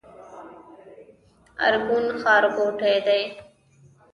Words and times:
ارګون 1.65 2.05
ښارګوټی 2.21 2.95
دی؟ 3.05 3.21